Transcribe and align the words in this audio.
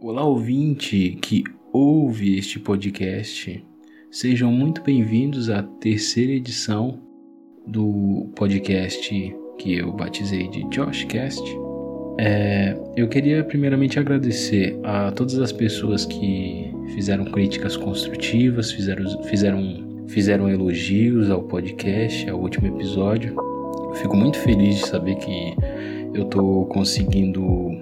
Olá, 0.00 0.24
ouvinte 0.24 1.18
que 1.20 1.42
ouve 1.72 2.38
este 2.38 2.60
podcast. 2.60 3.66
Sejam 4.12 4.52
muito 4.52 4.80
bem-vindos 4.80 5.50
à 5.50 5.60
terceira 5.60 6.34
edição 6.34 7.00
do 7.66 8.30
podcast 8.36 9.34
que 9.58 9.74
eu 9.74 9.90
batizei 9.90 10.46
de 10.50 10.62
Joshcast. 10.68 11.42
É, 12.20 12.78
eu 12.96 13.08
queria 13.08 13.42
primeiramente 13.42 13.98
agradecer 13.98 14.78
a 14.84 15.10
todas 15.10 15.36
as 15.40 15.50
pessoas 15.50 16.06
que 16.06 16.72
fizeram 16.94 17.24
críticas 17.24 17.76
construtivas, 17.76 18.70
fizeram, 18.70 19.24
fizeram, 19.24 20.06
fizeram 20.06 20.48
elogios 20.48 21.28
ao 21.28 21.42
podcast, 21.42 22.30
ao 22.30 22.38
último 22.38 22.68
episódio. 22.68 23.34
fico 23.94 24.16
muito 24.16 24.38
feliz 24.38 24.76
de 24.76 24.86
saber 24.86 25.16
que 25.16 25.56
eu 26.14 26.22
estou 26.22 26.66
conseguindo 26.66 27.77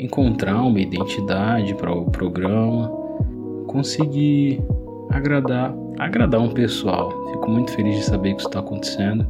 encontrar 0.00 0.62
uma 0.62 0.80
identidade 0.80 1.74
para 1.74 1.92
o 1.92 2.06
programa, 2.10 2.88
conseguir 3.66 4.60
agradar, 5.10 5.74
agradar 5.98 6.40
um 6.40 6.50
pessoal. 6.50 7.10
Fico 7.32 7.50
muito 7.50 7.70
feliz 7.72 7.96
de 7.96 8.04
saber 8.04 8.34
que 8.34 8.40
isso 8.40 8.48
está 8.48 8.60
acontecendo. 8.60 9.26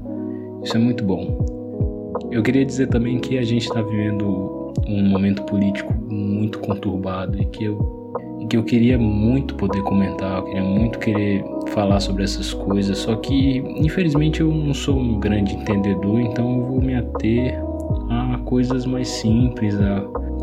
Isso 0.62 0.76
é 0.76 0.80
muito 0.80 1.04
bom. 1.04 2.18
Eu 2.30 2.42
queria 2.42 2.64
dizer 2.64 2.86
também 2.88 3.18
que 3.18 3.38
a 3.38 3.42
gente 3.42 3.62
está 3.62 3.82
vivendo 3.82 4.72
um 4.86 5.09
momento 5.09 5.42
político 5.42 5.92
muito 6.09 6.60
conturbado 6.60 7.40
e 7.40 7.45
que 7.46 7.64
eu 7.64 8.00
e 8.40 8.46
que 8.46 8.56
eu 8.56 8.64
queria 8.64 8.98
muito 8.98 9.54
poder 9.54 9.82
comentar, 9.82 10.38
eu 10.38 10.45
queria 10.45 10.64
muito 10.64 10.98
querer 10.98 11.45
falar 11.68 12.00
sobre 12.00 12.24
essas 12.24 12.54
coisas, 12.54 12.96
só 12.96 13.14
que 13.16 13.59
infelizmente 13.76 14.40
eu 14.40 14.50
não 14.50 14.73
sou 14.73 14.98
um 14.98 15.20
grande 15.20 15.54
entendedor, 15.54 16.20
então 16.20 16.59
eu 16.59 16.64
vou 16.64 16.80
me 16.80 16.95
ater 16.95 17.60
a 18.09 18.38
coisas 18.46 18.87
mais 18.87 19.09
simples, 19.09 19.78
a 19.78 20.00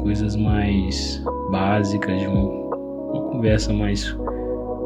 coisas 0.07 0.37
mais 0.37 1.21
básicas, 1.51 2.17
de 2.17 2.27
uma, 2.27 2.41
uma 2.41 3.21
conversa 3.23 3.73
mais 3.73 4.15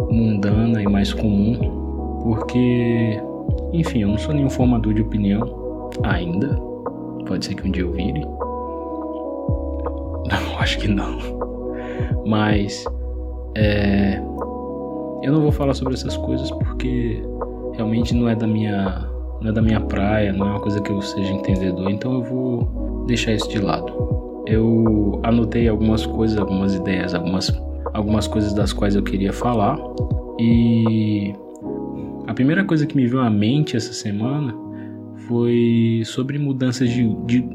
mundana 0.10 0.82
e 0.82 0.88
mais 0.88 1.14
comum, 1.14 2.20
porque, 2.24 3.22
enfim, 3.72 4.00
eu 4.00 4.08
não 4.08 4.18
sou 4.18 4.34
nenhum 4.34 4.50
formador 4.50 4.96
de 4.96 5.04
opinião 5.04 5.92
ainda. 6.02 6.60
Pode 7.28 7.46
ser 7.46 7.54
que 7.54 7.68
um 7.68 7.72
dia 7.72 7.84
eu 7.84 7.92
vire. 7.92 8.22
Não, 10.26 10.60
acho 10.60 10.80
que 10.80 10.88
não. 10.88 11.18
Mas 12.26 12.86
é, 13.56 14.18
eu 15.22 15.32
não 15.32 15.42
vou 15.42 15.52
falar 15.52 15.74
sobre 15.74 15.94
essas 15.94 16.16
coisas 16.18 16.50
porque 16.50 17.22
realmente 17.74 18.16
não 18.16 18.30
é 18.30 18.36
da 18.36 18.48
minha 18.48 19.10
não 19.42 19.50
é 19.50 19.52
da 19.52 19.62
minha 19.62 19.82
praia, 19.82 20.32
não 20.32 20.48
é 20.48 20.50
uma 20.52 20.60
coisa 20.60 20.80
que 20.80 20.92
eu 20.92 21.02
seja 21.02 21.34
entendedor, 21.34 21.90
então 21.90 22.14
eu 22.14 22.24
vou 22.24 23.04
deixar 23.08 23.34
isso 23.34 23.50
de 23.50 23.60
lado. 23.60 24.21
Eu 24.52 25.22
anotei 25.24 25.70
algumas 25.70 26.06
coisas, 26.06 26.38
algumas 26.38 26.76
ideias, 26.76 27.14
algumas, 27.14 27.50
algumas 27.94 28.28
coisas 28.28 28.54
das 28.54 28.74
quais 28.74 28.96
eu 28.96 29.02
queria 29.02 29.32
falar 29.32 29.80
e 30.38 31.34
a 32.28 32.34
primeira 32.34 32.66
coisa 32.66 32.86
que 32.86 32.96
me 32.96 33.08
veio 33.08 33.22
à 33.22 33.30
mente 33.30 33.78
essa 33.78 33.94
semana 33.94 34.54
foi 35.28 36.02
sobre 36.04 36.38
mudanças 36.38 36.90
de, 36.90 37.08
de 37.26 37.48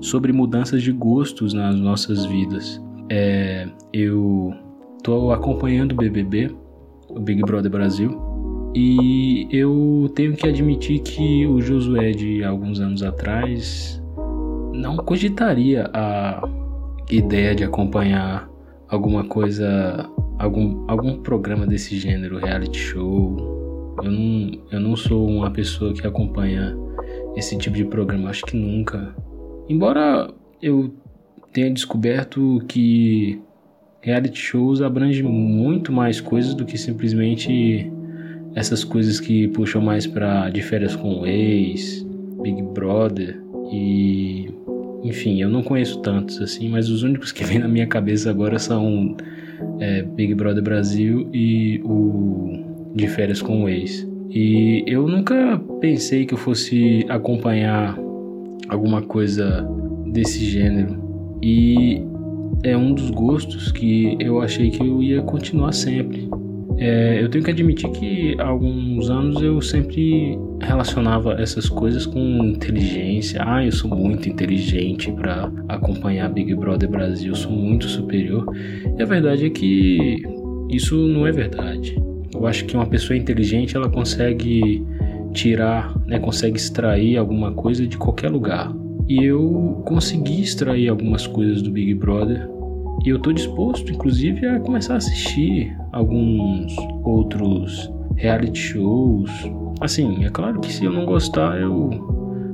sobre 0.00 0.32
mudanças 0.32 0.82
de 0.82 0.92
gostos 0.92 1.52
nas 1.52 1.78
nossas 1.78 2.24
vidas. 2.24 2.82
É, 3.10 3.68
eu 3.92 4.54
tô 5.02 5.30
acompanhando 5.30 5.92
o 5.92 5.96
BBB, 5.96 6.54
o 7.10 7.20
Big 7.20 7.42
Brother 7.42 7.70
Brasil, 7.70 8.18
e 8.74 9.46
eu 9.50 10.10
tenho 10.14 10.34
que 10.34 10.48
admitir 10.48 11.00
que 11.00 11.46
o 11.46 11.60
Josué 11.60 12.12
de 12.12 12.42
alguns 12.44 12.80
anos 12.80 13.02
atrás 13.02 14.02
não 14.78 14.96
cogitaria 14.96 15.90
a 15.92 16.48
ideia 17.10 17.54
de 17.54 17.64
acompanhar 17.64 18.48
alguma 18.88 19.24
coisa, 19.24 20.08
algum, 20.38 20.84
algum 20.88 21.20
programa 21.20 21.66
desse 21.66 21.98
gênero, 21.98 22.38
reality 22.38 22.78
show. 22.78 23.96
Eu 24.02 24.10
não, 24.10 24.52
eu 24.70 24.80
não 24.80 24.96
sou 24.96 25.28
uma 25.28 25.50
pessoa 25.50 25.92
que 25.92 26.06
acompanha 26.06 26.76
esse 27.36 27.58
tipo 27.58 27.76
de 27.76 27.84
programa, 27.84 28.30
acho 28.30 28.44
que 28.44 28.56
nunca. 28.56 29.14
Embora 29.68 30.32
eu 30.62 30.94
tenha 31.52 31.70
descoberto 31.70 32.62
que 32.68 33.40
reality 34.00 34.38
shows 34.38 34.80
abrangem 34.80 35.24
muito 35.24 35.92
mais 35.92 36.20
coisas 36.20 36.54
do 36.54 36.64
que 36.64 36.78
simplesmente 36.78 37.90
essas 38.54 38.84
coisas 38.84 39.18
que 39.18 39.48
puxam 39.48 39.82
mais 39.82 40.06
para 40.06 40.48
de 40.50 40.62
férias 40.62 40.94
com 40.94 41.20
o 41.20 41.26
ex, 41.26 42.06
Big 42.40 42.62
Brother 42.62 43.42
e 43.72 44.57
enfim, 45.02 45.40
eu 45.40 45.48
não 45.48 45.62
conheço 45.62 46.00
tantos 46.00 46.40
assim, 46.40 46.68
mas 46.68 46.88
os 46.88 47.02
únicos 47.02 47.32
que 47.32 47.42
vêm 47.44 47.58
na 47.58 47.68
minha 47.68 47.86
cabeça 47.86 48.30
agora 48.30 48.58
são 48.58 49.16
é, 49.80 50.02
Big 50.02 50.34
Brother 50.34 50.62
Brasil 50.62 51.28
e 51.32 51.80
o 51.84 52.64
de 52.94 53.06
férias 53.06 53.40
com 53.40 53.64
o 53.64 53.68
ex. 53.68 54.06
E 54.30 54.84
eu 54.86 55.06
nunca 55.06 55.58
pensei 55.80 56.26
que 56.26 56.34
eu 56.34 56.38
fosse 56.38 57.04
acompanhar 57.08 57.98
alguma 58.68 59.00
coisa 59.02 59.66
desse 60.06 60.44
gênero. 60.44 61.38
E 61.42 62.02
é 62.62 62.76
um 62.76 62.92
dos 62.92 63.10
gostos 63.10 63.72
que 63.72 64.16
eu 64.20 64.40
achei 64.40 64.70
que 64.70 64.82
eu 64.82 65.02
ia 65.02 65.22
continuar 65.22 65.72
sempre. 65.72 66.28
É, 66.80 67.20
eu 67.20 67.28
tenho 67.28 67.42
que 67.42 67.50
admitir 67.50 67.90
que 67.90 68.36
há 68.38 68.46
alguns 68.46 69.10
anos 69.10 69.42
eu 69.42 69.60
sempre 69.60 70.38
relacionava 70.60 71.34
essas 71.40 71.68
coisas 71.68 72.06
com 72.06 72.20
inteligência. 72.44 73.42
Ah, 73.44 73.64
eu 73.64 73.72
sou 73.72 73.90
muito 73.90 74.28
inteligente 74.28 75.10
para 75.10 75.50
acompanhar 75.68 76.28
Big 76.28 76.54
Brother 76.54 76.88
Brasil, 76.88 77.32
eu 77.32 77.36
sou 77.36 77.50
muito 77.50 77.88
superior. 77.88 78.46
E 78.96 79.02
a 79.02 79.04
verdade 79.04 79.46
é 79.46 79.50
que 79.50 80.22
isso 80.70 80.96
não 80.96 81.26
é 81.26 81.32
verdade. 81.32 82.00
Eu 82.32 82.46
acho 82.46 82.64
que 82.64 82.76
uma 82.76 82.86
pessoa 82.86 83.16
inteligente 83.16 83.76
ela 83.76 83.88
consegue 83.88 84.86
tirar, 85.32 85.92
né, 86.06 86.20
consegue 86.20 86.56
extrair 86.56 87.16
alguma 87.16 87.50
coisa 87.52 87.86
de 87.86 87.98
qualquer 87.98 88.30
lugar. 88.30 88.72
E 89.08 89.24
eu 89.24 89.82
consegui 89.84 90.42
extrair 90.42 90.88
algumas 90.88 91.26
coisas 91.26 91.60
do 91.60 91.72
Big 91.72 91.94
Brother 91.94 92.48
e 93.04 93.10
eu 93.10 93.18
tô 93.18 93.32
disposto, 93.32 93.90
inclusive, 93.92 94.46
a 94.46 94.60
começar 94.60 94.94
a 94.94 94.96
assistir 94.96 95.76
alguns 95.92 96.76
outros 97.04 97.90
reality 98.16 98.58
shows. 98.58 99.30
Assim, 99.80 100.24
é 100.24 100.30
claro 100.30 100.60
que 100.60 100.72
se 100.72 100.84
eu 100.84 100.92
não 100.92 101.06
gostar, 101.06 101.60
eu 101.60 101.90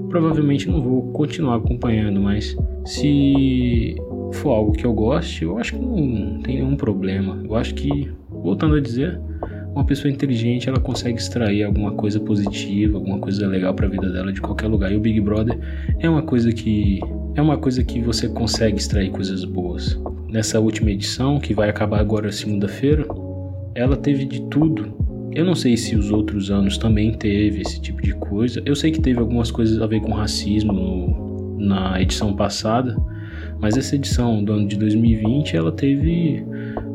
provavelmente 0.08 0.68
não 0.68 0.80
vou 0.80 1.02
continuar 1.12 1.56
acompanhando, 1.56 2.20
mas 2.20 2.56
se 2.84 3.96
for 4.34 4.50
algo 4.50 4.72
que 4.72 4.84
eu 4.84 4.92
goste, 4.92 5.44
eu 5.44 5.58
acho 5.58 5.74
que 5.74 5.80
não 5.80 6.40
tem 6.40 6.56
nenhum 6.56 6.76
problema. 6.76 7.40
Eu 7.44 7.54
acho 7.56 7.74
que, 7.74 8.10
voltando 8.30 8.76
a 8.76 8.80
dizer, 8.80 9.18
uma 9.74 9.84
pessoa 9.84 10.12
inteligente 10.12 10.68
ela 10.68 10.78
consegue 10.78 11.18
extrair 11.18 11.64
alguma 11.64 11.92
coisa 11.92 12.20
positiva, 12.20 12.96
alguma 12.96 13.18
coisa 13.18 13.46
legal 13.46 13.74
para 13.74 13.86
a 13.86 13.90
vida 13.90 14.08
dela 14.12 14.32
de 14.32 14.40
qualquer 14.40 14.68
lugar. 14.68 14.92
E 14.92 14.96
o 14.96 15.00
Big 15.00 15.20
Brother 15.20 15.58
é 15.98 16.08
uma 16.08 16.22
coisa 16.22 16.52
que 16.52 17.00
é 17.34 17.42
uma 17.42 17.58
coisa 17.58 17.82
que 17.82 18.00
você 18.00 18.28
consegue 18.28 18.78
extrair 18.78 19.10
coisas 19.10 19.44
boas. 19.44 20.00
Nessa 20.34 20.58
última 20.58 20.90
edição, 20.90 21.38
que 21.38 21.54
vai 21.54 21.70
acabar 21.70 22.00
agora 22.00 22.32
segunda-feira, 22.32 23.06
ela 23.72 23.96
teve 23.96 24.24
de 24.24 24.40
tudo. 24.48 24.92
Eu 25.30 25.44
não 25.44 25.54
sei 25.54 25.76
se 25.76 25.94
os 25.94 26.10
outros 26.10 26.50
anos 26.50 26.76
também 26.76 27.12
teve 27.12 27.60
esse 27.60 27.80
tipo 27.80 28.02
de 28.02 28.12
coisa. 28.14 28.60
Eu 28.66 28.74
sei 28.74 28.90
que 28.90 29.00
teve 29.00 29.20
algumas 29.20 29.52
coisas 29.52 29.80
a 29.80 29.86
ver 29.86 30.00
com 30.00 30.10
racismo 30.12 30.72
no, 30.72 31.56
na 31.60 32.02
edição 32.02 32.34
passada, 32.34 32.96
mas 33.60 33.76
essa 33.76 33.94
edição 33.94 34.42
do 34.42 34.54
ano 34.54 34.66
de 34.66 34.76
2020 34.76 35.56
ela 35.56 35.70
teve 35.70 36.44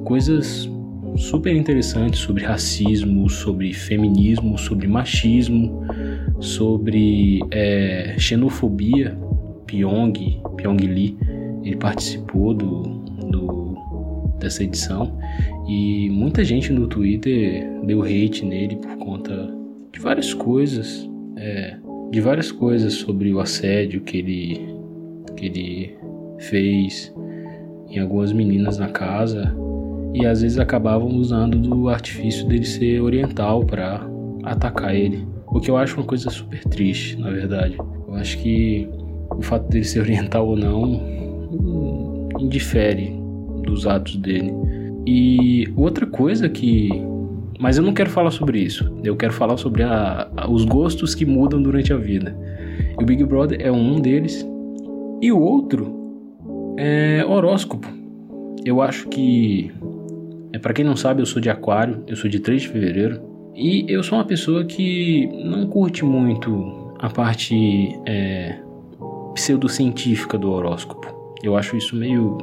coisas 0.04 0.70
super 1.16 1.56
interessantes 1.56 2.20
sobre 2.20 2.44
racismo, 2.44 3.30
sobre 3.30 3.72
feminismo, 3.72 4.58
sobre 4.58 4.86
machismo, 4.86 5.88
sobre 6.42 7.40
é, 7.52 8.16
xenofobia. 8.18 9.18
Pyong, 9.66 10.42
Pyong 10.58 10.78
Lee, 10.82 11.16
ele 11.64 11.78
participou 11.78 12.54
do, 12.54 12.99
dessa 14.40 14.64
edição 14.64 15.18
e 15.68 16.10
muita 16.10 16.44
gente 16.44 16.72
no 16.72 16.88
Twitter 16.88 17.70
deu 17.84 18.02
hate 18.02 18.44
nele 18.44 18.76
por 18.78 18.98
conta 18.98 19.54
de 19.92 20.00
várias 20.00 20.34
coisas, 20.34 21.10
é, 21.36 21.78
de 22.12 22.22
várias 22.22 22.52
coisas 22.52 22.94
sobre 22.94 23.34
o 23.34 23.40
assédio 23.40 24.02
que 24.02 24.18
ele, 24.18 24.76
que 25.36 25.46
ele 25.46 25.96
fez 26.40 27.14
em 27.90 28.00
algumas 28.00 28.32
meninas 28.32 28.78
na 28.78 28.90
casa 28.90 29.56
e 30.14 30.26
às 30.26 30.42
vezes 30.42 30.58
acabavam 30.58 31.10
usando 31.10 31.58
do 31.60 31.90
artifício 31.90 32.48
dele 32.48 32.66
ser 32.66 33.02
oriental 33.02 33.64
para 33.64 34.08
atacar 34.44 34.96
ele. 34.96 35.28
O 35.48 35.60
que 35.60 35.70
eu 35.70 35.78
acho 35.78 35.98
uma 35.98 36.06
coisa 36.06 36.30
super 36.30 36.64
triste, 36.66 37.18
na 37.18 37.30
verdade. 37.30 37.76
Eu 38.08 38.16
acho 38.16 38.38
que 38.40 38.88
o 39.32 39.42
fato 39.42 39.68
dele 39.70 39.84
ser 39.84 40.00
oriental 40.02 40.48
ou 40.48 40.56
não 40.56 41.20
indifere 42.40 43.19
dos 43.70 43.88
atos 43.88 44.16
dele. 44.16 44.54
E 45.06 45.68
outra 45.76 46.06
coisa 46.06 46.50
que. 46.50 46.90
Mas 47.60 47.78
eu 47.78 47.84
não 47.84 47.94
quero 47.94 48.10
falar 48.10 48.32
sobre 48.32 48.60
isso. 48.60 48.92
Eu 49.04 49.16
quero 49.16 49.34
falar 49.34 49.58
sobre 49.58 49.84
a, 49.84 50.30
a, 50.36 50.50
os 50.50 50.64
gostos 50.66 51.14
que 51.14 51.26
mudam 51.26 51.62
durante 51.62 51.92
a 51.92 51.98
vida. 51.98 52.36
E 52.98 53.04
o 53.04 53.06
Big 53.06 53.24
Brother 53.24 53.60
é 53.62 53.72
um 53.72 54.00
deles. 54.00 54.48
E 55.22 55.32
o 55.32 55.40
outro 55.40 55.94
é 56.78 57.26
horóscopo. 57.28 57.88
eu 58.66 58.82
acho 58.82 59.08
que 59.10 59.72
é 60.54 60.58
para 60.58 60.74
quem 60.74 60.84
não 60.84 60.96
sabe, 60.96 61.22
eu 61.22 61.26
sou 61.26 61.42
de 61.42 61.50
Aquário, 61.50 62.04
eu 62.08 62.16
sou 62.16 62.30
de 62.30 62.40
3 62.40 62.62
de 62.62 62.68
fevereiro 62.70 63.22
e 63.56 63.86
eu 63.88 64.02
sou 64.02 64.18
uma 64.18 64.26
pessoa 64.26 64.64
que 64.64 65.28
não 65.44 65.68
curte 65.68 66.04
muito 66.04 66.94
a 67.00 67.10
parte 67.10 68.00
é, 68.06 68.58
pseudocientífica 69.34 70.38
do 70.38 70.52
horóscopo. 70.52 71.36
Eu 71.44 71.56
acho 71.56 71.76
isso 71.78 71.96
meio. 71.96 72.38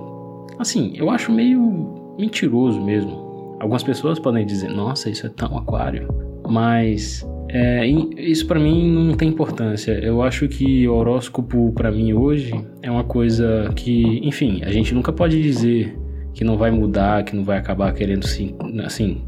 Assim, 0.58 0.92
eu 0.94 1.10
acho 1.10 1.30
meio 1.32 2.14
mentiroso 2.18 2.80
mesmo. 2.80 3.56
Algumas 3.60 3.82
pessoas 3.82 4.18
podem 4.18 4.44
dizer, 4.44 4.68
nossa, 4.68 5.10
isso 5.10 5.26
é 5.26 5.30
tão 5.30 5.56
aquário. 5.56 6.08
Mas 6.48 7.26
é, 7.48 7.86
isso 7.86 8.46
para 8.46 8.58
mim 8.58 8.90
não 8.90 9.14
tem 9.14 9.28
importância. 9.28 9.92
Eu 9.92 10.22
acho 10.22 10.48
que 10.48 10.86
o 10.88 10.94
horóscopo 10.94 11.72
para 11.72 11.90
mim 11.90 12.12
hoje 12.12 12.52
é 12.82 12.90
uma 12.90 13.04
coisa 13.04 13.70
que, 13.74 14.20
enfim, 14.22 14.60
a 14.64 14.70
gente 14.70 14.94
nunca 14.94 15.12
pode 15.12 15.40
dizer 15.42 15.96
que 16.34 16.44
não 16.44 16.56
vai 16.56 16.70
mudar, 16.70 17.24
que 17.24 17.34
não 17.34 17.44
vai 17.44 17.56
acabar 17.56 17.92
querendo 17.94 18.26
se, 18.26 18.54
assim, 18.84 19.22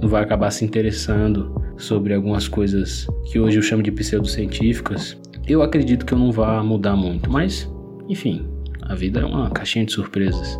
não 0.00 0.08
vai 0.08 0.22
acabar 0.22 0.50
se 0.50 0.64
interessando 0.64 1.62
sobre 1.76 2.14
algumas 2.14 2.48
coisas 2.48 3.06
que 3.30 3.38
hoje 3.38 3.58
eu 3.58 3.62
chamo 3.62 3.82
de 3.82 3.90
pseudocientíficas. 3.90 5.20
Eu 5.46 5.62
acredito 5.62 6.06
que 6.06 6.14
eu 6.14 6.18
não 6.18 6.32
vá 6.32 6.62
mudar 6.62 6.96
muito, 6.96 7.30
mas, 7.30 7.70
enfim, 8.08 8.46
a 8.88 8.94
vida 8.94 9.20
é 9.20 9.24
uma 9.24 9.50
caixinha 9.50 9.84
de 9.84 9.92
surpresas. 9.92 10.58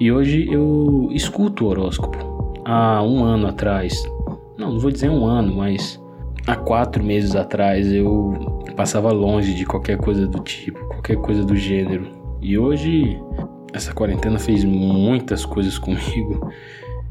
E 0.00 0.10
hoje 0.10 0.48
eu 0.50 1.08
escuto 1.12 1.64
o 1.64 1.68
horóscopo. 1.68 2.62
Há 2.64 3.02
um 3.02 3.24
ano 3.24 3.46
atrás, 3.48 3.94
não, 4.58 4.72
não 4.72 4.78
vou 4.78 4.90
dizer 4.90 5.10
um 5.10 5.24
ano, 5.24 5.56
mas 5.56 6.00
há 6.46 6.56
quatro 6.56 7.02
meses 7.02 7.34
atrás 7.34 7.92
eu 7.92 8.62
passava 8.76 9.12
longe 9.12 9.54
de 9.54 9.64
qualquer 9.64 9.98
coisa 9.98 10.26
do 10.26 10.40
tipo, 10.40 10.78
qualquer 10.86 11.16
coisa 11.16 11.44
do 11.44 11.56
gênero. 11.56 12.08
E 12.40 12.58
hoje 12.58 13.20
essa 13.72 13.92
quarentena 13.92 14.38
fez 14.38 14.64
muitas 14.64 15.44
coisas 15.44 15.78
comigo. 15.78 16.50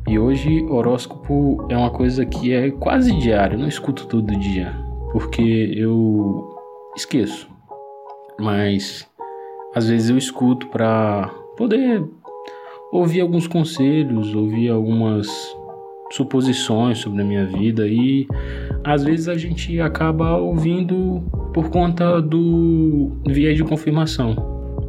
E 0.08 0.18
hoje 0.18 0.64
horóscopo 0.64 1.66
é 1.70 1.78
uma 1.78 1.92
coisa 1.92 2.26
que 2.26 2.52
é 2.54 2.72
quase 2.72 3.16
diário, 3.20 3.56
eu 3.56 3.60
não 3.60 3.68
escuto 3.68 4.08
todo 4.08 4.36
dia, 4.36 4.74
porque 5.12 5.72
eu 5.76 6.50
esqueço. 6.96 7.48
Mas 8.40 9.08
às 9.76 9.88
vezes 9.88 10.10
eu 10.10 10.18
escuto 10.18 10.68
para 10.68 11.30
poder 11.58 12.04
ouvir 12.92 13.22
alguns 13.22 13.48
conselhos, 13.48 14.36
ouvir 14.36 14.70
algumas 14.70 15.28
suposições 16.12 17.00
sobre 17.00 17.22
a 17.22 17.26
minha 17.26 17.46
vida 17.46 17.88
e 17.88 18.28
às 18.84 19.04
vezes 19.04 19.28
a 19.28 19.38
gente 19.38 19.80
acaba 19.80 20.36
ouvindo 20.38 21.24
por 21.54 21.70
conta 21.70 22.22
do 22.22 23.12
viés 23.28 23.56
de 23.56 23.64
confirmação. 23.64 24.36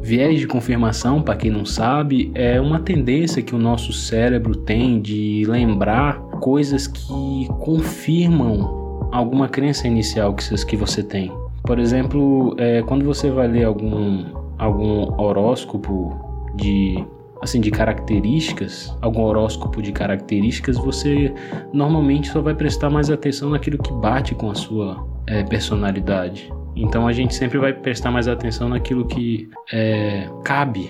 Viés 0.01 0.41
de 0.41 0.47
confirmação, 0.47 1.21
para 1.21 1.35
quem 1.35 1.49
não 1.49 1.65
sabe, 1.65 2.29
é 2.35 2.59
uma 2.59 2.77
tendência 2.77 3.41
que 3.41 3.55
o 3.55 3.57
nosso 3.57 3.93
cérebro 3.93 4.53
tem 4.53 5.01
de 5.01 5.45
lembrar 5.47 6.19
coisas 6.41 6.87
que 6.87 7.47
confirmam 7.61 9.07
alguma 9.13 9.47
crença 9.47 9.87
inicial 9.87 10.33
que 10.33 10.75
você 10.75 11.01
tem. 11.01 11.31
Por 11.63 11.79
exemplo, 11.79 12.53
é, 12.57 12.81
quando 12.81 13.05
você 13.05 13.29
vai 13.29 13.47
ler 13.47 13.63
algum, 13.63 14.25
algum 14.57 15.19
horóscopo 15.21 16.15
de 16.55 17.05
assim 17.41 17.59
de 17.59 17.69
características, 17.69 18.95
algum 19.01 19.21
horóscopo 19.23 19.81
de 19.81 19.91
características, 19.91 20.77
você 20.77 21.33
normalmente 21.73 22.29
só 22.29 22.41
vai 22.41 22.55
prestar 22.55 22.89
mais 22.89 23.09
atenção 23.09 23.49
naquilo 23.49 23.77
que 23.77 23.91
bate 23.91 24.33
com 24.33 24.49
a 24.49 24.55
sua 24.55 25.05
é, 25.27 25.43
personalidade. 25.43 26.51
Então 26.75 27.05
a 27.05 27.11
gente 27.11 27.35
sempre 27.35 27.57
vai 27.57 27.73
prestar 27.73 28.11
mais 28.11 28.27
atenção 28.29 28.69
naquilo 28.69 29.05
que 29.05 29.49
é, 29.71 30.29
cabe 30.43 30.89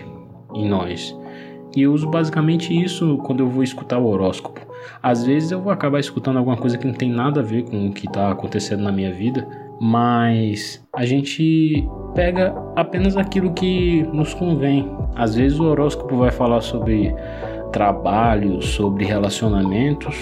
em 0.54 0.70
nós. 0.70 1.18
E 1.76 1.82
eu 1.82 1.94
uso 1.94 2.08
basicamente 2.08 2.72
isso 2.72 3.18
quando 3.26 3.40
eu 3.40 3.50
vou 3.50 3.64
escutar 3.64 3.98
o 3.98 4.06
horóscopo. 4.06 4.62
Às 5.02 5.26
vezes 5.26 5.52
eu 5.52 5.60
vou 5.60 5.72
acabar 5.72 6.00
escutando 6.00 6.38
alguma 6.38 6.56
coisa 6.56 6.78
que 6.78 6.86
não 6.86 6.94
tem 6.94 7.10
nada 7.10 7.40
a 7.40 7.44
ver 7.44 7.64
com 7.64 7.88
o 7.88 7.92
que 7.92 8.06
está 8.06 8.32
acontecendo 8.32 8.84
na 8.84 8.92
minha 8.92 9.12
vida, 9.12 9.48
mas 9.84 10.82
a 10.96 11.06
gente 11.06 11.86
pega 12.16 12.56
apenas 12.74 13.18
aquilo 13.18 13.52
que 13.52 14.04
nos 14.14 14.34
convém. 14.34 14.90
Às 15.14 15.36
vezes 15.36 15.60
o 15.60 15.66
horóscopo 15.66 16.16
vai 16.16 16.32
falar 16.32 16.62
sobre 16.62 17.14
trabalho, 17.74 18.62
sobre 18.62 19.04
relacionamentos. 19.04 20.16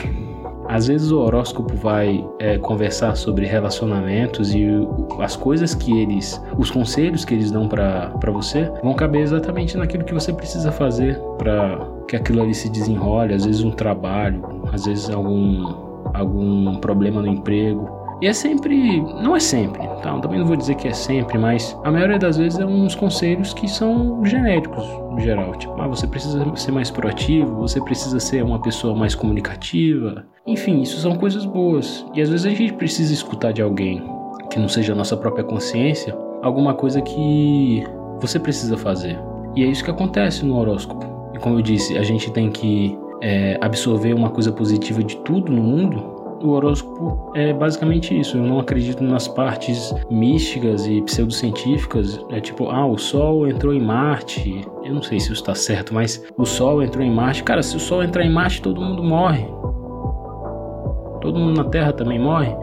Às 0.67 0.87
vezes 0.87 1.11
o 1.11 1.19
horóscopo 1.19 1.75
vai 1.75 2.27
é, 2.39 2.57
conversar 2.57 3.15
sobre 3.15 3.45
relacionamentos 3.45 4.51
e 4.55 4.65
as 5.19 5.35
coisas 5.35 5.75
que 5.75 5.95
eles, 5.95 6.41
os 6.57 6.71
conselhos 6.71 7.23
que 7.23 7.35
eles 7.35 7.51
dão 7.51 7.67
para 7.67 8.31
você 8.31 8.71
vão 8.81 8.95
caber 8.95 9.21
exatamente 9.21 9.77
naquilo 9.77 10.03
que 10.03 10.13
você 10.13 10.33
precisa 10.33 10.71
fazer 10.71 11.19
para 11.37 11.87
que 12.07 12.15
aquilo 12.15 12.41
ali 12.41 12.55
se 12.55 12.67
desenrole. 12.67 13.35
Às 13.35 13.45
vezes 13.45 13.63
um 13.63 13.71
trabalho, 13.71 14.41
às 14.73 14.85
vezes 14.85 15.07
algum 15.11 15.91
algum 16.13 16.75
problema 16.75 17.21
no 17.21 17.27
emprego, 17.27 18.00
e 18.21 18.27
é 18.27 18.33
sempre, 18.33 19.01
não 19.01 19.35
é 19.35 19.39
sempre, 19.39 19.81
tá? 20.03 20.15
Também 20.19 20.37
não 20.37 20.45
vou 20.45 20.55
dizer 20.55 20.75
que 20.75 20.87
é 20.87 20.93
sempre, 20.93 21.39
mas 21.39 21.75
a 21.83 21.89
maioria 21.89 22.19
das 22.19 22.37
vezes 22.37 22.59
é 22.59 22.65
uns 22.65 22.93
conselhos 22.93 23.51
que 23.51 23.67
são 23.67 24.23
genéricos, 24.23 24.87
no 25.09 25.19
geral. 25.19 25.55
Tipo, 25.55 25.81
ah, 25.81 25.87
você 25.87 26.05
precisa 26.05 26.55
ser 26.55 26.71
mais 26.71 26.91
proativo, 26.91 27.55
você 27.55 27.81
precisa 27.81 28.19
ser 28.19 28.43
uma 28.43 28.61
pessoa 28.61 28.95
mais 28.95 29.15
comunicativa. 29.15 30.23
Enfim, 30.45 30.81
isso 30.81 30.99
são 30.99 31.15
coisas 31.15 31.45
boas. 31.45 32.05
E 32.13 32.21
às 32.21 32.29
vezes 32.29 32.45
a 32.45 32.51
gente 32.51 32.73
precisa 32.73 33.11
escutar 33.11 33.53
de 33.53 33.61
alguém 33.63 34.03
que 34.51 34.59
não 34.59 34.69
seja 34.69 34.93
a 34.93 34.95
nossa 34.95 35.17
própria 35.17 35.43
consciência, 35.43 36.15
alguma 36.43 36.75
coisa 36.75 37.01
que 37.01 37.83
você 38.19 38.37
precisa 38.37 38.77
fazer. 38.77 39.19
E 39.55 39.63
é 39.63 39.67
isso 39.67 39.83
que 39.83 39.89
acontece 39.89 40.45
no 40.45 40.57
horóscopo. 40.57 41.31
E 41.33 41.39
como 41.39 41.57
eu 41.57 41.61
disse, 41.63 41.97
a 41.97 42.03
gente 42.03 42.29
tem 42.31 42.51
que 42.51 42.95
é, 43.19 43.57
absorver 43.59 44.13
uma 44.13 44.29
coisa 44.29 44.51
positiva 44.51 45.03
de 45.03 45.17
tudo 45.17 45.51
no 45.51 45.63
mundo 45.63 46.20
o 46.45 46.51
horóscopo 46.51 47.31
é 47.35 47.53
basicamente 47.53 48.17
isso. 48.17 48.37
Eu 48.37 48.43
não 48.43 48.59
acredito 48.59 49.03
nas 49.03 49.27
partes 49.27 49.93
místicas 50.09 50.85
e 50.87 51.01
pseudocientíficas. 51.01 52.19
É 52.29 52.39
tipo, 52.39 52.69
ah, 52.69 52.85
o 52.85 52.97
Sol 52.97 53.47
entrou 53.47 53.73
em 53.73 53.81
Marte. 53.81 54.65
Eu 54.83 54.93
não 54.93 55.01
sei 55.01 55.19
se 55.19 55.25
isso 55.25 55.33
está 55.33 55.55
certo, 55.55 55.93
mas 55.93 56.23
o 56.37 56.45
Sol 56.45 56.81
entrou 56.81 57.03
em 57.03 57.11
Marte. 57.11 57.43
Cara, 57.43 57.61
se 57.61 57.75
o 57.75 57.79
Sol 57.79 58.03
entrar 58.03 58.25
em 58.25 58.31
Marte, 58.31 58.61
todo 58.61 58.81
mundo 58.81 59.03
morre. 59.03 59.45
Todo 61.21 61.39
mundo 61.39 61.63
na 61.63 61.69
Terra 61.69 61.93
também 61.93 62.19
morre. 62.19 62.53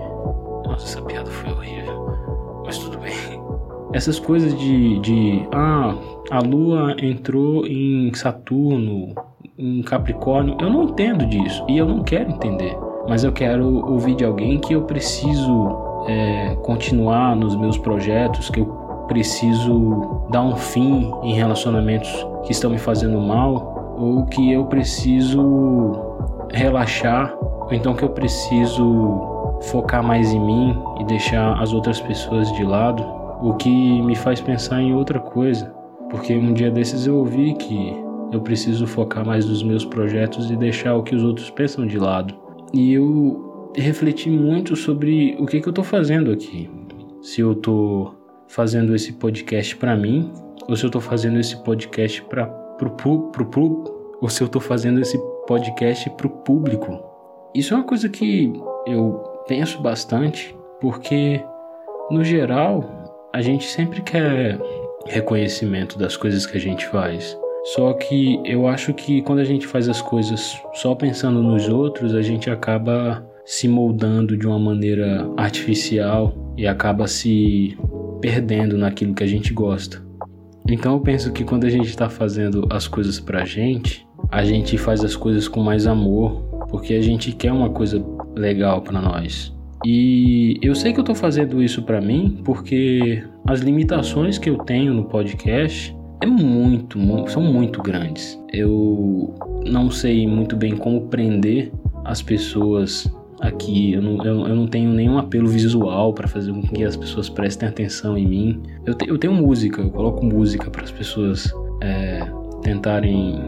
Nossa, 0.64 0.84
essa 0.84 1.02
piada 1.02 1.30
foi 1.30 1.52
horrível. 1.52 2.62
Mas 2.64 2.78
tudo 2.78 2.98
bem. 2.98 3.12
Essas 3.94 4.18
coisas 4.18 4.58
de, 4.58 4.98
de 5.00 5.48
ah, 5.52 5.94
a 6.30 6.40
Lua 6.40 6.94
entrou 7.00 7.66
em 7.66 8.12
Saturno, 8.12 9.14
em 9.56 9.82
Capricórnio, 9.82 10.56
eu 10.60 10.70
não 10.70 10.84
entendo 10.84 11.24
disso 11.26 11.64
e 11.68 11.78
eu 11.78 11.86
não 11.86 12.02
quero 12.02 12.30
entender 12.30 12.76
mas 13.08 13.24
eu 13.24 13.32
quero 13.32 13.86
ouvir 13.90 14.14
de 14.14 14.24
alguém 14.24 14.58
que 14.58 14.74
eu 14.74 14.82
preciso 14.82 16.04
é, 16.06 16.54
continuar 16.62 17.34
nos 17.34 17.56
meus 17.56 17.78
projetos, 17.78 18.50
que 18.50 18.60
eu 18.60 18.66
preciso 19.08 20.26
dar 20.30 20.42
um 20.42 20.54
fim 20.54 21.10
em 21.22 21.32
relacionamentos 21.32 22.08
que 22.44 22.52
estão 22.52 22.70
me 22.70 22.78
fazendo 22.78 23.18
mal, 23.18 23.96
ou 23.98 24.26
que 24.26 24.52
eu 24.52 24.66
preciso 24.66 25.92
relaxar, 26.52 27.34
ou 27.40 27.72
então 27.72 27.94
que 27.94 28.02
eu 28.02 28.10
preciso 28.10 29.56
focar 29.62 30.02
mais 30.02 30.32
em 30.32 30.38
mim 30.38 30.78
e 31.00 31.04
deixar 31.04 31.60
as 31.60 31.72
outras 31.72 32.00
pessoas 32.00 32.52
de 32.52 32.62
lado, 32.62 33.04
o 33.42 33.54
que 33.54 34.02
me 34.02 34.14
faz 34.14 34.40
pensar 34.40 34.82
em 34.82 34.94
outra 34.94 35.18
coisa, 35.18 35.72
porque 36.10 36.36
um 36.36 36.52
dia 36.52 36.70
desses 36.70 37.06
eu 37.06 37.16
ouvi 37.16 37.54
que 37.54 37.96
eu 38.30 38.40
preciso 38.42 38.86
focar 38.86 39.24
mais 39.24 39.46
nos 39.46 39.62
meus 39.62 39.84
projetos 39.84 40.50
e 40.50 40.56
deixar 40.56 40.94
o 40.94 41.02
que 41.02 41.14
os 41.14 41.24
outros 41.24 41.48
pensam 41.50 41.86
de 41.86 41.98
lado. 41.98 42.47
E 42.72 42.92
eu 42.92 43.72
refleti 43.76 44.28
muito 44.30 44.76
sobre 44.76 45.36
o 45.38 45.46
que, 45.46 45.60
que 45.60 45.68
eu 45.68 45.72
tô 45.72 45.82
fazendo 45.82 46.30
aqui. 46.30 46.70
Se 47.22 47.40
eu 47.40 47.54
tô 47.54 48.14
fazendo 48.48 48.94
esse 48.94 49.12
podcast 49.12 49.76
para 49.76 49.96
mim, 49.96 50.32
ou 50.68 50.76
se 50.76 50.84
eu 50.84 50.90
tô 50.90 51.00
fazendo 51.00 51.38
esse 51.38 51.56
podcast 51.62 52.22
para 52.24 52.46
pro, 52.46 52.90
pro, 52.90 53.46
pro, 53.46 53.84
ou 54.20 54.28
se 54.28 54.42
eu 54.42 54.48
tô 54.48 54.60
fazendo 54.60 55.00
esse 55.00 55.18
podcast 55.46 56.08
pro 56.10 56.28
público. 56.28 56.98
Isso 57.54 57.74
é 57.74 57.76
uma 57.76 57.86
coisa 57.86 58.08
que 58.08 58.52
eu 58.86 59.22
penso 59.46 59.80
bastante, 59.80 60.56
porque 60.80 61.42
no 62.10 62.22
geral 62.22 62.84
a 63.34 63.40
gente 63.40 63.64
sempre 63.66 64.02
quer 64.02 64.58
reconhecimento 65.06 65.98
das 65.98 66.16
coisas 66.16 66.46
que 66.46 66.56
a 66.56 66.60
gente 66.60 66.86
faz. 66.86 67.36
Só 67.74 67.92
que 67.92 68.40
eu 68.44 68.66
acho 68.66 68.94
que 68.94 69.20
quando 69.20 69.40
a 69.40 69.44
gente 69.44 69.66
faz 69.66 69.88
as 69.88 70.00
coisas 70.00 70.58
só 70.74 70.94
pensando 70.94 71.42
nos 71.42 71.68
outros, 71.68 72.14
a 72.14 72.22
gente 72.22 72.48
acaba 72.48 73.22
se 73.44 73.68
moldando 73.68 74.38
de 74.38 74.46
uma 74.46 74.58
maneira 74.58 75.28
artificial 75.36 76.54
e 76.56 76.66
acaba 76.66 77.06
se 77.06 77.76
perdendo 78.22 78.78
naquilo 78.78 79.14
que 79.14 79.22
a 79.22 79.26
gente 79.26 79.52
gosta. 79.52 80.02
Então 80.66 80.94
eu 80.94 81.00
penso 81.00 81.30
que 81.30 81.44
quando 81.44 81.64
a 81.64 81.70
gente 81.70 81.88
está 81.88 82.08
fazendo 82.08 82.66
as 82.70 82.88
coisas 82.88 83.20
pra 83.20 83.44
gente, 83.44 84.06
a 84.30 84.44
gente 84.44 84.78
faz 84.78 85.04
as 85.04 85.14
coisas 85.14 85.46
com 85.46 85.62
mais 85.62 85.86
amor, 85.86 86.42
porque 86.70 86.94
a 86.94 87.02
gente 87.02 87.32
quer 87.32 87.52
uma 87.52 87.68
coisa 87.68 88.02
legal 88.34 88.80
para 88.80 89.00
nós. 89.00 89.54
E 89.84 90.58
eu 90.62 90.74
sei 90.74 90.94
que 90.94 91.00
eu 91.00 91.04
tô 91.04 91.14
fazendo 91.14 91.62
isso 91.62 91.82
para 91.82 92.00
mim 92.00 92.40
porque 92.44 93.22
as 93.46 93.60
limitações 93.60 94.38
que 94.38 94.48
eu 94.48 94.56
tenho 94.58 94.94
no 94.94 95.04
podcast 95.04 95.97
é 96.20 96.26
muito, 96.26 96.98
são 97.28 97.42
muito 97.42 97.82
grandes. 97.82 98.38
Eu 98.52 99.34
não 99.66 99.90
sei 99.90 100.26
muito 100.26 100.56
bem 100.56 100.76
como 100.76 101.02
prender 101.02 101.72
as 102.04 102.22
pessoas 102.22 103.10
aqui. 103.40 103.92
Eu 103.92 104.02
não, 104.02 104.24
eu, 104.24 104.46
eu 104.48 104.54
não 104.56 104.66
tenho 104.66 104.90
nenhum 104.92 105.18
apelo 105.18 105.48
visual 105.48 106.12
para 106.12 106.26
fazer 106.26 106.52
com 106.52 106.62
que 106.62 106.84
as 106.84 106.96
pessoas 106.96 107.28
prestem 107.28 107.68
atenção 107.68 108.16
em 108.16 108.26
mim. 108.26 108.62
Eu, 108.84 108.94
te, 108.94 109.08
eu 109.08 109.18
tenho 109.18 109.34
música, 109.34 109.80
eu 109.80 109.90
coloco 109.90 110.24
música 110.24 110.70
para 110.70 110.82
as 110.82 110.90
pessoas 110.90 111.52
é, 111.82 112.20
tentarem 112.62 113.38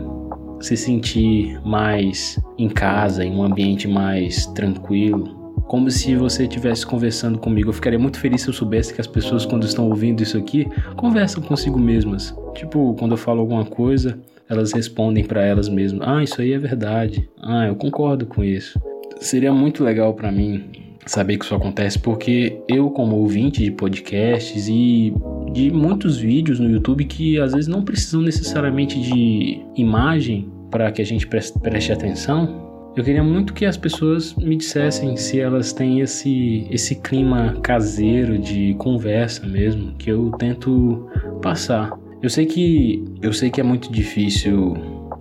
se 0.61 0.77
sentir 0.77 1.59
mais 1.65 2.39
em 2.59 2.69
casa, 2.69 3.25
em 3.25 3.35
um 3.35 3.43
ambiente 3.43 3.89
mais 3.89 4.47
tranquilo, 4.47 5.40
como 5.71 5.89
se 5.89 6.17
você 6.17 6.43
estivesse 6.43 6.85
conversando 6.85 7.39
comigo. 7.39 7.69
Eu 7.69 7.73
ficaria 7.73 7.97
muito 7.97 8.19
feliz 8.19 8.43
se 8.43 8.49
eu 8.49 8.53
soubesse 8.53 8.93
que 8.93 9.01
as 9.01 9.07
pessoas, 9.07 9.47
quando 9.47 9.65
estão 9.65 9.89
ouvindo 9.89 10.21
isso 10.21 10.37
aqui, 10.37 10.67
conversam 10.97 11.41
consigo 11.41 11.79
mesmas. 11.79 12.35
Tipo, 12.57 12.93
quando 12.99 13.13
eu 13.13 13.17
falo 13.17 13.39
alguma 13.39 13.65
coisa, 13.65 14.19
elas 14.49 14.73
respondem 14.73 15.23
para 15.23 15.45
elas 15.45 15.69
mesmas: 15.69 16.09
Ah, 16.09 16.25
isso 16.25 16.41
aí 16.41 16.55
é 16.55 16.59
verdade. 16.59 17.31
Ah, 17.41 17.69
eu 17.69 17.77
concordo 17.77 18.27
com 18.27 18.43
isso. 18.43 18.83
Seria 19.21 19.53
muito 19.55 19.85
legal 19.85 20.13
para 20.13 20.33
mim 20.33 20.65
saber 21.07 21.39
que 21.39 21.45
isso 21.45 21.55
acontece 21.55 22.01
porque 22.01 22.61
eu, 22.69 22.91
como 22.91 23.15
ouvinte 23.15 23.63
de 23.63 23.71
podcasts 23.71 24.67
e 24.67 25.15
de 25.53 25.71
muitos 25.71 26.19
vídeos 26.19 26.59
no 26.59 26.69
YouTube 26.69 27.05
que 27.05 27.39
às 27.39 27.53
vezes 27.53 27.69
não 27.69 27.85
precisam 27.85 28.23
necessariamente 28.23 29.01
de 29.01 29.63
imagem 29.77 30.51
para 30.69 30.91
que 30.91 31.01
a 31.01 31.07
gente 31.07 31.27
preste, 31.27 31.93
atenção, 31.93 32.60
eu 32.97 33.05
queria 33.05 33.23
muito 33.23 33.55
que 33.55 33.65
as 33.65 33.77
pessoas 33.77 34.35
me 34.35 34.57
dissessem 34.57 35.17
se 35.17 35.39
elas 35.41 35.73
têm 35.73 36.01
esse, 36.01 36.67
esse 36.71 36.97
clima 36.97 37.57
caseiro 37.63 38.37
de 38.37 38.75
conversa 38.75 39.47
mesmo, 39.47 39.93
que 39.95 40.11
eu 40.11 40.33
tento 40.33 41.09
passar. 41.41 41.93
Eu 42.21 42.29
sei 42.29 42.47
que 42.47 43.05
eu 43.23 43.33
sei 43.33 43.49
que 43.49 43.61
é 43.61 43.65
muito 43.65 43.91
difícil 43.93 44.75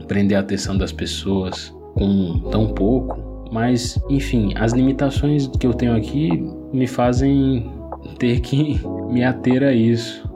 prender 0.07 0.37
a 0.37 0.41
atenção 0.41 0.77
das 0.77 0.91
pessoas 0.91 1.73
com 1.93 2.39
tão 2.51 2.73
pouco, 2.73 3.47
mas 3.51 4.01
enfim, 4.09 4.51
as 4.55 4.73
limitações 4.73 5.47
que 5.47 5.67
eu 5.67 5.73
tenho 5.73 5.95
aqui 5.95 6.43
me 6.73 6.87
fazem 6.87 7.71
ter 8.17 8.39
que 8.39 8.81
me 9.09 9.23
ater 9.23 9.63
a 9.63 9.71
isso. 9.71 10.27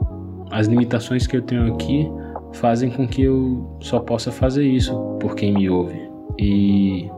As 0.52 0.68
limitações 0.68 1.26
que 1.26 1.36
eu 1.36 1.42
tenho 1.42 1.74
aqui 1.74 2.08
fazem 2.52 2.90
com 2.90 3.08
que 3.08 3.22
eu 3.22 3.76
só 3.80 3.98
possa 3.98 4.30
fazer 4.30 4.64
isso 4.64 4.94
por 5.20 5.34
quem 5.34 5.52
me 5.52 5.68
ouve. 5.68 6.00
E 6.38 7.08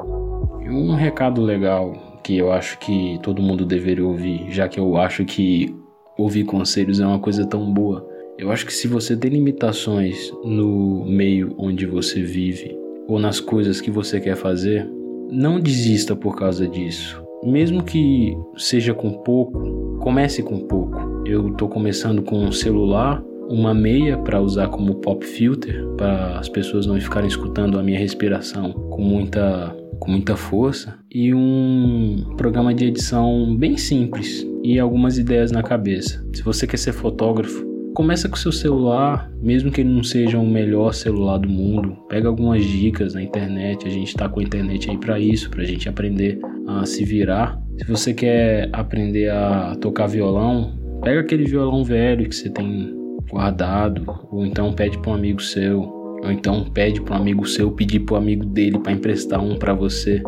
um 0.68 0.94
recado 0.94 1.42
legal 1.42 2.20
que 2.22 2.36
eu 2.36 2.50
acho 2.50 2.78
que 2.78 3.18
todo 3.22 3.42
mundo 3.42 3.64
deveria 3.64 4.04
ouvir, 4.04 4.50
já 4.50 4.68
que 4.68 4.80
eu 4.80 4.96
acho 4.96 5.24
que 5.24 5.74
ouvir 6.18 6.44
conselhos 6.44 7.00
é 7.00 7.06
uma 7.06 7.20
coisa 7.20 7.46
tão 7.46 7.72
boa. 7.72 8.06
Eu 8.38 8.50
acho 8.50 8.66
que 8.66 8.72
se 8.72 8.88
você 8.88 9.16
tem 9.16 9.30
limitações 9.30 10.32
no 10.44 11.04
meio 11.06 11.54
onde 11.56 11.86
você 11.86 12.22
vive 12.22 12.76
ou 13.08 13.18
nas 13.18 13.40
coisas 13.40 13.80
que 13.80 13.90
você 13.90 14.20
quer 14.20 14.36
fazer, 14.36 14.90
não 15.30 15.60
desista 15.60 16.16
por 16.16 16.36
causa 16.36 16.66
disso. 16.66 17.22
Mesmo 17.44 17.82
que 17.82 18.36
seja 18.56 18.92
com 18.92 19.12
pouco, 19.12 19.98
comece 20.00 20.42
com 20.42 20.58
pouco. 20.60 21.22
Eu 21.24 21.48
estou 21.48 21.68
começando 21.68 22.22
com 22.22 22.38
um 22.38 22.52
celular, 22.52 23.22
uma 23.48 23.72
meia 23.72 24.18
para 24.18 24.40
usar 24.40 24.68
como 24.68 24.96
pop 24.96 25.24
filter, 25.24 25.86
para 25.96 26.38
as 26.38 26.48
pessoas 26.48 26.86
não 26.86 27.00
ficarem 27.00 27.28
escutando 27.28 27.78
a 27.78 27.82
minha 27.82 27.98
respiração 27.98 28.72
com 28.72 29.02
muita 29.02 29.74
com 30.00 30.10
muita 30.10 30.36
força 30.36 30.98
e 31.10 31.32
um 31.34 32.34
programa 32.36 32.74
de 32.74 32.86
edição 32.86 33.56
bem 33.56 33.76
simples 33.76 34.46
e 34.62 34.78
algumas 34.78 35.18
ideias 35.18 35.50
na 35.50 35.62
cabeça. 35.62 36.24
Se 36.32 36.42
você 36.42 36.66
quer 36.66 36.76
ser 36.76 36.92
fotógrafo, 36.92 37.64
começa 37.94 38.28
com 38.28 38.36
seu 38.36 38.52
celular, 38.52 39.30
mesmo 39.40 39.70
que 39.70 39.80
ele 39.80 39.88
não 39.88 40.04
seja 40.04 40.38
o 40.38 40.46
melhor 40.46 40.92
celular 40.92 41.38
do 41.38 41.48
mundo. 41.48 41.96
Pega 42.08 42.28
algumas 42.28 42.62
dicas 42.62 43.14
na 43.14 43.22
internet, 43.22 43.86
a 43.86 43.90
gente 43.90 44.08
está 44.08 44.28
com 44.28 44.40
a 44.40 44.42
internet 44.42 44.90
aí 44.90 44.98
para 44.98 45.18
isso, 45.18 45.48
para 45.48 45.62
a 45.62 45.66
gente 45.66 45.88
aprender 45.88 46.38
a 46.66 46.84
se 46.84 47.04
virar. 47.04 47.58
Se 47.78 47.86
você 47.86 48.12
quer 48.12 48.68
aprender 48.72 49.30
a 49.30 49.76
tocar 49.80 50.06
violão, 50.06 50.74
pega 51.02 51.20
aquele 51.20 51.44
violão 51.44 51.82
velho 51.82 52.28
que 52.28 52.36
você 52.36 52.50
tem 52.50 52.94
guardado, 53.30 54.04
ou 54.30 54.44
então 54.44 54.72
pede 54.72 54.98
para 54.98 55.12
um 55.12 55.14
amigo 55.14 55.40
seu, 55.42 55.95
ou 56.26 56.32
então 56.32 56.64
pede 56.64 57.00
para 57.00 57.16
um 57.16 57.20
amigo 57.20 57.46
seu 57.46 57.70
pedir 57.70 58.00
para 58.00 58.14
o 58.14 58.16
amigo 58.18 58.44
dele 58.44 58.78
para 58.78 58.92
emprestar 58.92 59.42
um 59.42 59.56
para 59.56 59.72
você, 59.72 60.22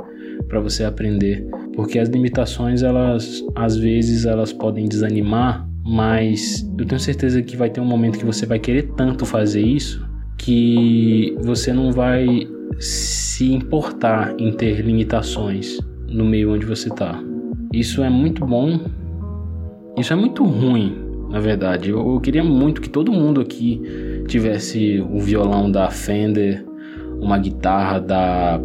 para 0.49 0.61
você 0.61 0.85
aprender, 0.85 1.47
porque 1.75 1.99
as 1.99 2.09
limitações 2.09 2.83
elas 2.83 3.45
às 3.55 3.77
vezes 3.77 4.25
elas 4.25 4.53
podem 4.53 4.89
desanimar 4.89 5.69
mas 5.91 6.71
eu 6.79 6.85
tenho 6.85 7.01
certeza 7.01 7.41
que 7.41 7.57
vai 7.57 7.71
ter 7.71 7.81
um 7.81 7.85
momento 7.85 8.19
que 8.19 8.25
você 8.25 8.45
vai 8.45 8.59
querer 8.59 8.91
tanto 8.95 9.25
fazer 9.25 9.63
isso 9.63 10.07
que 10.37 11.35
você 11.41 11.73
não 11.73 11.91
vai 11.91 12.47
se 12.79 13.53
importar 13.53 14.35
em 14.39 14.53
ter 14.53 14.81
limitações 14.83 15.79
no 16.07 16.27
meio 16.27 16.53
onde 16.53 16.67
você 16.67 16.89
está. 16.89 17.19
Isso 17.73 18.03
é 18.03 18.11
muito 18.11 18.45
bom, 18.45 18.81
isso 19.97 20.13
é 20.13 20.17
muito 20.17 20.45
ruim, 20.45 20.95
na 21.31 21.41
verdade. 21.41 21.91
Eu, 21.91 22.15
eu 22.15 22.21
queria 22.21 22.45
muito 22.45 22.81
que 22.83 22.89
todo 22.89 23.11
mundo 23.11 23.41
aqui 23.41 23.81
tivesse 24.29 25.01
o 25.01 25.19
violão 25.19 25.71
da 25.71 25.91
Fender, 25.91 26.65
uma 27.21 27.39
guitarra 27.39 27.99
da 27.99 28.61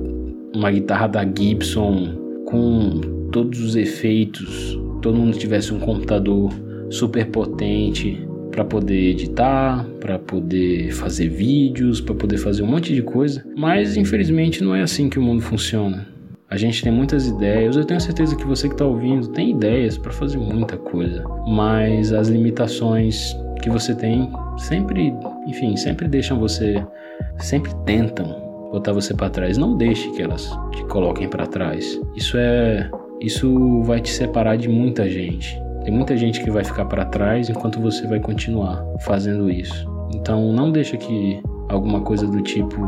uma 0.56 0.70
guitarra 0.70 1.08
da 1.08 1.26
Gibson 1.26 2.44
com 2.46 3.02
todos 3.32 3.60
os 3.60 3.76
efeitos, 3.76 4.80
todo 5.02 5.18
mundo 5.18 5.36
tivesse 5.36 5.74
um 5.74 5.80
computador 5.80 6.52
super 6.92 7.26
potente 7.26 8.24
para 8.52 8.64
poder 8.64 9.10
editar, 9.10 9.84
para 10.00 10.20
poder 10.20 10.92
fazer 10.92 11.28
vídeos, 11.28 12.00
para 12.00 12.14
poder 12.14 12.38
fazer 12.38 12.62
um 12.62 12.68
monte 12.68 12.94
de 12.94 13.02
coisa, 13.02 13.44
mas 13.58 13.98
infelizmente 13.98 14.64
não 14.64 14.76
é 14.76 14.84
assim 14.84 15.10
que 15.10 15.18
o 15.18 15.22
mundo 15.24 15.42
funciona. 15.42 16.08
A 16.48 16.56
gente 16.56 16.84
tem 16.84 16.92
muitas 16.92 17.28
ideias, 17.28 17.76
eu 17.76 17.84
tenho 17.84 18.00
certeza 18.00 18.36
que 18.36 18.46
você 18.46 18.68
que 18.68 18.76
está 18.76 18.86
ouvindo 18.86 19.30
tem 19.30 19.50
ideias 19.50 19.98
para 19.98 20.12
fazer 20.12 20.38
muita 20.38 20.78
coisa, 20.78 21.24
mas 21.48 22.14
as 22.14 22.28
limitações 22.28 23.36
que 23.64 23.72
você 23.72 23.96
tem 23.96 24.32
sempre, 24.58 25.16
enfim, 25.48 25.76
sempre 25.76 26.08
deixam 26.08 26.40
você, 26.40 26.84
sempre 27.38 27.74
tentam 27.86 28.26
botar 28.72 28.92
você 28.92 29.14
para 29.14 29.30
trás. 29.30 29.58
Não 29.58 29.78
deixe 29.78 30.10
que 30.12 30.22
elas 30.22 30.50
te 30.72 30.84
coloquem 30.86 31.28
para 31.28 31.46
trás. 31.46 32.00
Isso 32.16 32.38
é, 32.38 32.90
isso 33.22 33.82
vai 33.84 34.02
te 34.02 34.10
separar 34.10 34.58
de 34.58 34.68
muita 34.68 35.08
gente. 35.08 35.62
Tem 35.84 35.94
muita 35.94 36.16
gente 36.16 36.42
que 36.42 36.50
vai 36.50 36.64
ficar 36.64 36.86
para 36.86 37.06
trás 37.06 37.50
enquanto 37.50 37.80
você 37.80 38.08
vai 38.08 38.20
continuar 38.20 38.84
fazendo 39.02 39.50
isso. 39.50 39.88
Então 40.14 40.52
não 40.52 40.72
deixa 40.72 40.98
que 40.98 41.42
alguma 41.70 42.02
coisa 42.02 42.26
do 42.26 42.42
tipo 42.42 42.80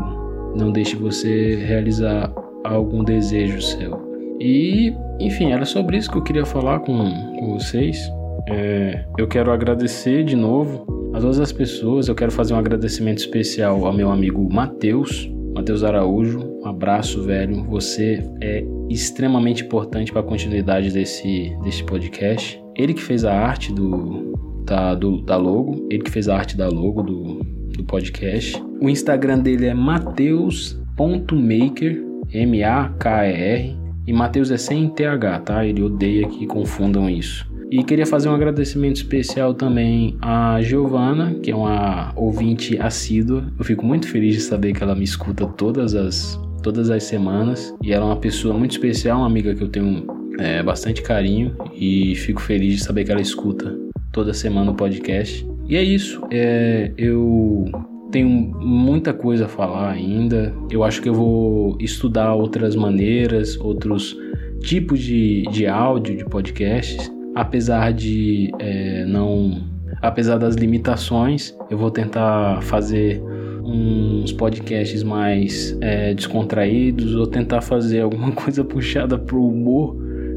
não 0.56 0.72
deixe 0.72 0.96
você 0.96 1.56
realizar 1.56 2.32
algum 2.64 3.04
desejo 3.04 3.60
seu. 3.60 4.06
E, 4.40 4.94
enfim, 5.20 5.52
era 5.52 5.64
sobre 5.64 5.96
isso 5.96 6.10
que 6.10 6.18
eu 6.18 6.22
queria 6.22 6.44
falar 6.44 6.80
com, 6.80 7.10
com 7.38 7.54
vocês. 7.54 8.10
É, 8.48 9.04
eu 9.18 9.26
quero 9.28 9.52
agradecer 9.52 10.24
de 10.24 10.36
novo 10.36 10.95
a 11.16 11.20
todas 11.20 11.40
as 11.40 11.50
pessoas. 11.50 12.06
Eu 12.08 12.14
quero 12.14 12.30
fazer 12.30 12.52
um 12.52 12.58
agradecimento 12.58 13.16
especial 13.18 13.86
ao 13.86 13.92
meu 13.92 14.10
amigo 14.10 14.46
Matheus, 14.52 15.30
Matheus 15.54 15.82
Araújo. 15.82 16.40
Um 16.62 16.66
abraço, 16.66 17.22
velho. 17.22 17.64
Você 17.64 18.22
é 18.42 18.62
extremamente 18.90 19.64
importante 19.64 20.12
para 20.12 20.20
a 20.20 20.24
continuidade 20.24 20.90
desse, 20.90 21.56
desse 21.62 21.82
podcast. 21.84 22.62
Ele 22.76 22.92
que 22.92 23.02
fez 23.02 23.24
a 23.24 23.32
arte 23.32 23.72
do, 23.72 24.34
da, 24.66 24.94
do, 24.94 25.22
da 25.22 25.38
logo, 25.38 25.88
ele 25.90 26.02
que 26.02 26.10
fez 26.10 26.28
a 26.28 26.36
arte 26.36 26.54
da 26.54 26.68
logo 26.68 27.02
do, 27.02 27.42
do 27.74 27.82
podcast. 27.84 28.62
O 28.80 28.90
Instagram 28.90 29.38
dele 29.38 29.64
é 29.66 29.74
mateus.maker, 29.74 32.04
M-A-K-E-R, 32.30 33.76
e 34.06 34.12
Mateus 34.12 34.50
é 34.50 34.58
sem 34.58 34.90
TH, 34.90 35.38
tá? 35.40 35.64
Ele 35.64 35.82
odeia 35.82 36.28
que 36.28 36.46
confundam 36.46 37.08
isso. 37.08 37.50
E 37.70 37.82
queria 37.82 38.06
fazer 38.06 38.28
um 38.28 38.34
agradecimento 38.34 38.96
especial 38.96 39.52
também 39.52 40.16
a 40.22 40.60
Giovana, 40.62 41.34
que 41.42 41.50
é 41.50 41.56
uma 41.56 42.12
ouvinte 42.14 42.78
assídua. 42.78 43.44
Eu 43.58 43.64
fico 43.64 43.84
muito 43.84 44.08
feliz 44.08 44.34
de 44.34 44.40
saber 44.40 44.72
que 44.72 44.82
ela 44.82 44.94
me 44.94 45.04
escuta 45.04 45.46
todas 45.46 45.94
as, 45.94 46.40
todas 46.62 46.90
as 46.90 47.02
semanas. 47.02 47.74
E 47.82 47.92
ela 47.92 48.04
é 48.04 48.08
uma 48.08 48.16
pessoa 48.16 48.56
muito 48.56 48.72
especial, 48.72 49.18
uma 49.18 49.26
amiga 49.26 49.54
que 49.54 49.62
eu 49.62 49.68
tenho 49.68 50.06
é, 50.38 50.62
bastante 50.62 51.02
carinho 51.02 51.56
e 51.74 52.14
fico 52.14 52.40
feliz 52.40 52.76
de 52.76 52.84
saber 52.84 53.04
que 53.04 53.10
ela 53.10 53.20
escuta 53.20 53.76
toda 54.12 54.32
semana 54.32 54.70
o 54.70 54.74
podcast. 54.74 55.46
E 55.68 55.76
é 55.76 55.82
isso. 55.82 56.22
É, 56.30 56.92
eu 56.96 57.64
tenho 58.12 58.28
muita 58.28 59.12
coisa 59.12 59.46
a 59.46 59.48
falar 59.48 59.90
ainda. 59.90 60.54
Eu 60.70 60.84
acho 60.84 61.02
que 61.02 61.08
eu 61.08 61.14
vou 61.14 61.76
estudar 61.80 62.32
outras 62.34 62.76
maneiras, 62.76 63.58
outros 63.58 64.16
tipos 64.60 65.00
de, 65.00 65.42
de 65.50 65.66
áudio 65.66 66.16
de 66.16 66.24
podcasts. 66.24 67.10
Apesar 67.36 67.92
de 67.92 68.50
é, 68.58 69.04
não. 69.04 69.62
Apesar 70.02 70.38
das 70.38 70.56
limitações, 70.56 71.54
eu 71.70 71.78
vou 71.78 71.90
tentar 71.90 72.60
fazer 72.62 73.22
uns 73.64 74.32
podcasts 74.32 75.02
mais 75.02 75.76
é, 75.80 76.12
descontraídos 76.14 77.14
ou 77.14 77.26
tentar 77.26 77.60
fazer 77.60 78.00
alguma 78.00 78.32
coisa 78.32 78.64
puxada 78.64 79.16
pro 79.16 79.42
humor 79.42 79.96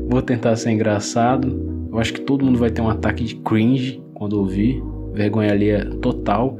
Vou 0.09 0.23
tentar 0.23 0.55
ser 0.55 0.71
engraçado. 0.71 1.87
Eu 1.91 1.99
acho 1.99 2.13
que 2.13 2.21
todo 2.21 2.43
mundo 2.43 2.57
vai 2.57 2.71
ter 2.71 2.81
um 2.81 2.89
ataque 2.89 3.23
de 3.23 3.35
cringe 3.35 4.01
quando 4.15 4.33
ouvir. 4.33 4.81
Vergonha 5.13 5.51
ali 5.51 5.69
é 5.69 5.85
total. 5.85 6.57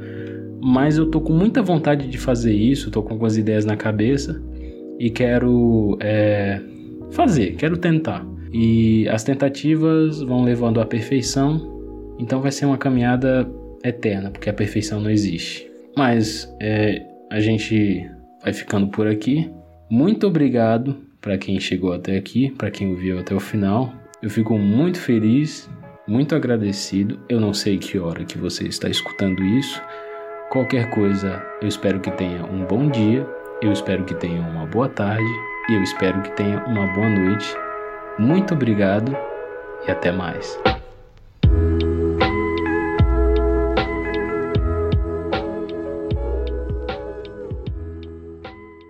mas 0.62 0.96
eu 0.96 1.06
tô 1.06 1.20
com 1.20 1.32
muita 1.32 1.62
vontade 1.62 2.06
de 2.06 2.18
fazer 2.18 2.52
isso, 2.52 2.90
tô 2.90 3.02
com 3.02 3.14
algumas 3.14 3.36
ideias 3.36 3.64
na 3.64 3.76
cabeça 3.76 4.40
e 4.98 5.08
quero 5.08 5.96
é, 6.00 6.60
fazer, 7.10 7.56
quero 7.56 7.78
tentar. 7.78 8.26
E 8.52 9.08
as 9.08 9.22
tentativas 9.22 10.20
vão 10.20 10.42
levando 10.42 10.80
à 10.80 10.86
perfeição, 10.86 12.16
então 12.18 12.40
vai 12.40 12.50
ser 12.50 12.66
uma 12.66 12.78
caminhada 12.78 13.48
eterna, 13.84 14.30
porque 14.30 14.50
a 14.50 14.52
perfeição 14.52 15.00
não 15.00 15.10
existe. 15.10 15.70
Mas 15.96 16.52
é, 16.60 17.06
a 17.30 17.40
gente 17.40 18.08
vai 18.42 18.52
ficando 18.52 18.88
por 18.88 19.06
aqui. 19.06 19.50
Muito 19.90 20.26
obrigado 20.26 20.96
para 21.20 21.38
quem 21.38 21.58
chegou 21.60 21.92
até 21.92 22.16
aqui, 22.16 22.50
para 22.50 22.70
quem 22.70 22.88
ouviu 22.90 23.18
até 23.18 23.34
o 23.34 23.40
final. 23.40 23.92
Eu 24.22 24.30
fico 24.30 24.58
muito 24.58 24.98
feliz, 24.98 25.70
muito 26.06 26.34
agradecido. 26.34 27.18
Eu 27.28 27.40
não 27.40 27.54
sei 27.54 27.78
que 27.78 27.98
hora 27.98 28.24
que 28.24 28.38
você 28.38 28.66
está 28.66 28.88
escutando 28.88 29.42
isso. 29.42 29.80
Qualquer 30.50 30.90
coisa, 30.90 31.42
eu 31.62 31.68
espero 31.68 32.00
que 32.00 32.10
tenha 32.10 32.44
um 32.44 32.66
bom 32.66 32.90
dia, 32.90 33.26
eu 33.62 33.72
espero 33.72 34.04
que 34.04 34.14
tenha 34.14 34.40
uma 34.40 34.66
boa 34.66 34.88
tarde 34.88 35.30
e 35.68 35.74
eu 35.74 35.82
espero 35.82 36.20
que 36.22 36.32
tenha 36.32 36.64
uma 36.66 36.86
boa 36.88 37.08
noite. 37.08 37.54
Muito 38.20 38.52
obrigado 38.52 39.16
e 39.88 39.90
até 39.90 40.12
mais. 40.12 40.58